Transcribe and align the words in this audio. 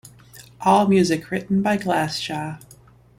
All 0.61 0.87
music 0.87 1.29
written 1.29 1.61
by 1.61 1.77
Glassjaw. 1.77 2.59